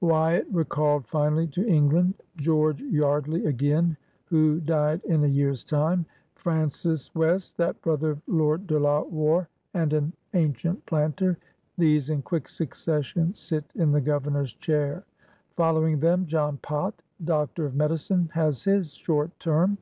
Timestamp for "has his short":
18.30-19.36